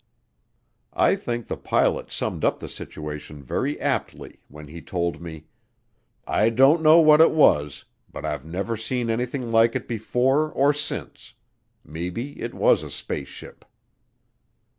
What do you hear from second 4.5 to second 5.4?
he told